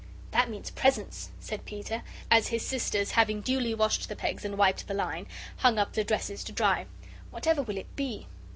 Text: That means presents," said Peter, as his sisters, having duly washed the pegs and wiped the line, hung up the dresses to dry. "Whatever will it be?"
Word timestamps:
That 0.31 0.49
means 0.49 0.71
presents," 0.71 1.29
said 1.39 1.63
Peter, 1.63 2.01
as 2.31 2.47
his 2.47 2.65
sisters, 2.65 3.11
having 3.11 3.39
duly 3.41 3.75
washed 3.75 4.09
the 4.09 4.15
pegs 4.15 4.43
and 4.43 4.57
wiped 4.57 4.87
the 4.87 4.95
line, 4.95 5.27
hung 5.57 5.77
up 5.77 5.93
the 5.93 6.03
dresses 6.03 6.43
to 6.45 6.51
dry. 6.51 6.87
"Whatever 7.29 7.61
will 7.61 7.77
it 7.77 7.95
be?" 7.95 8.25